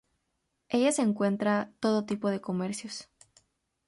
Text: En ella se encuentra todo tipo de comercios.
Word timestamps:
En 0.69 0.79
ella 0.79 0.91
se 0.91 1.03
encuentra 1.03 1.69
todo 1.79 2.05
tipo 2.07 2.31
de 2.31 2.41
comercios. 2.41 3.07